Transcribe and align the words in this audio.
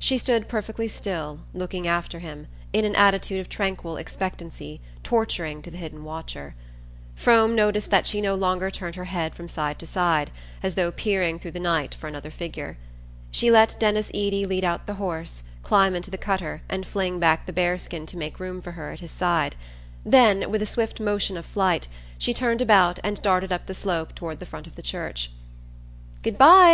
She 0.00 0.18
stood 0.18 0.48
perfectly 0.48 0.88
still, 0.88 1.38
looking 1.54 1.86
after 1.86 2.18
him, 2.18 2.48
in 2.72 2.84
an 2.84 2.96
attitude 2.96 3.38
of 3.38 3.48
tranquil 3.48 3.96
expectancy 3.96 4.80
torturing 5.04 5.62
to 5.62 5.70
the 5.70 5.76
hidden 5.76 6.02
watcher. 6.02 6.56
Frome 7.14 7.54
noticed 7.54 7.88
that 7.92 8.04
she 8.04 8.20
no 8.20 8.34
longer 8.34 8.72
turned 8.72 8.96
her 8.96 9.04
head 9.04 9.36
from 9.36 9.46
side 9.46 9.78
to 9.78 9.86
side, 9.86 10.32
as 10.64 10.74
though 10.74 10.90
peering 10.90 11.38
through 11.38 11.52
the 11.52 11.60
night 11.60 11.94
for 11.94 12.08
another 12.08 12.28
figure. 12.32 12.76
She 13.30 13.52
let 13.52 13.76
Denis 13.78 14.10
Eady 14.12 14.46
lead 14.46 14.64
out 14.64 14.86
the 14.88 14.94
horse, 14.98 15.44
climb 15.62 15.94
into 15.94 16.10
the 16.10 16.18
cutter 16.18 16.62
and 16.68 16.84
fling 16.84 17.20
back 17.20 17.46
the 17.46 17.52
bearskin 17.52 18.04
to 18.06 18.16
make 18.16 18.40
room 18.40 18.60
for 18.60 18.72
her 18.72 18.90
at 18.90 18.98
his 18.98 19.12
side; 19.12 19.54
then, 20.04 20.50
with 20.50 20.60
a 20.62 20.66
swift 20.66 20.98
motion 20.98 21.36
of 21.36 21.46
flight, 21.46 21.86
she 22.18 22.34
turned 22.34 22.60
about 22.60 22.98
and 23.04 23.22
darted 23.22 23.52
up 23.52 23.66
the 23.66 23.74
slope 23.76 24.12
toward 24.16 24.40
the 24.40 24.44
front 24.44 24.66
of 24.66 24.74
the 24.74 24.82
church. 24.82 25.30
"Good 26.24 26.36
bye! 26.36 26.70